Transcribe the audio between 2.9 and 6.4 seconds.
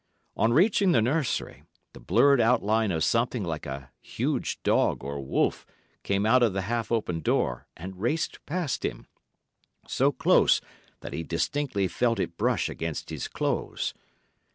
of something like a huge dog or wolf came